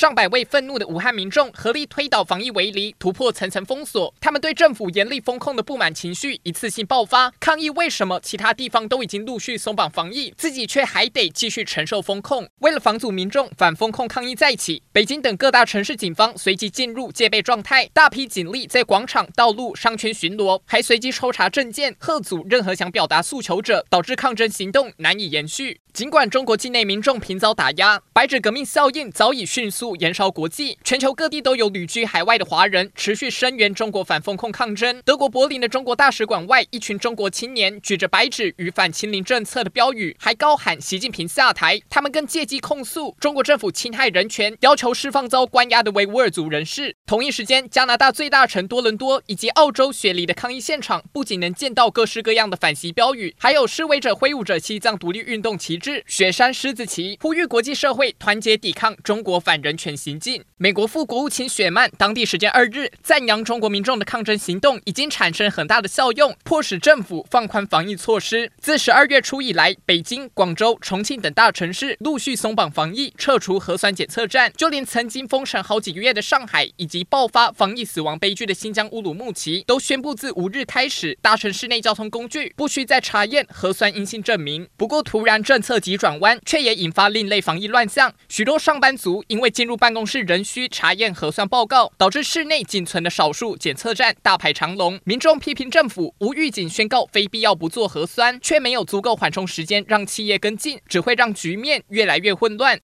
[0.00, 4.14] 上百位愤怒的武汉民众合力推倒防疫围篱，突破层层封锁。
[4.18, 12.48] 他们对政府严厉封控的不满情绪一次性爆发，抗议为什么其他地方都已经陆续松绑防疫，自己却还得继续承受封控。
[12.60, 25.82] 为了防阻民众反封控抗议再起，北京等各大城市警方随即进入戒备状态，大批警力在广场、道路、商圈巡逻，还随机抽查证件，吓阻任何想表达诉求者，导致抗争行动难以延续。
[25.92, 35.00] 尽管中国境内民众频遭打压，白纸革命效应早已迅速燃烧国际，全球各地都有旅居海外的华人持续声援中国反封控抗争。
[35.04, 41.80] 德国柏林的中国大使馆外，一群中国青年举着白纸与反清零政策的标语，还高喊习近平下台。
[41.88, 46.96] 他们更借机控诉中国政府侵害人权，要求释放遭关押的维吾尔族人士。
[47.06, 60.42] 同一时间，加拿大最大城多伦多以及澳洲雪梨的抗议现场，不仅能见到各式各样的反习标语，还有示威者挥舞着西藏独立运动旗帜、雪山狮子旗，呼吁国际社会团结抵抗中国反人权行径。
[60.56, 68.50] 美国副国务卿雪曼当地时间二日赞扬中国民众的抗争行动已经产生很大的效用，迫使政府放宽防疫措施。
[68.58, 84.68] 自十二月初以来，北京、广州、重庆等大城市陆续松绑防疫，撤除核酸检测站，就连曾经封城好几个月的上海，以及爆发防疫死亡悲剧的新疆乌鲁木齐，都宣布自五日开始，搭乘室内交通工具不需再查验核酸阴性证明。
[84.76, 88.12] 不过，突然政策急转弯，却也引发另类防疫乱象。
[88.28, 94.98] 许多上班族因为进入办公室仍需查验核酸报告，导致室内仅存的少数检测站大排长龙。
[95.04, 102.78] 民众批评政府无预警宣告非必要不做核酸，却没有足够缓冲时间让企业跟进，只会让局面越来越混乱。